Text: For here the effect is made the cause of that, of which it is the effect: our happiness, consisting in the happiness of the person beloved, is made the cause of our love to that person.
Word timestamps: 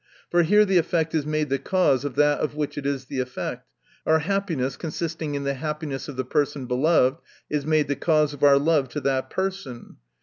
For 0.31 0.41
here 0.41 0.65
the 0.65 0.79
effect 0.79 1.13
is 1.13 1.27
made 1.27 1.49
the 1.49 1.59
cause 1.59 2.03
of 2.03 2.15
that, 2.15 2.39
of 2.39 2.55
which 2.55 2.75
it 2.75 2.87
is 2.87 3.05
the 3.05 3.19
effect: 3.19 3.69
our 4.03 4.17
happiness, 4.17 4.75
consisting 4.75 5.35
in 5.35 5.43
the 5.43 5.53
happiness 5.53 6.07
of 6.07 6.15
the 6.15 6.25
person 6.25 6.65
beloved, 6.65 7.19
is 7.51 7.67
made 7.67 7.87
the 7.87 7.95
cause 7.95 8.33
of 8.33 8.41
our 8.41 8.57
love 8.57 8.89
to 8.93 9.01
that 9.01 9.29
person. 9.29 9.97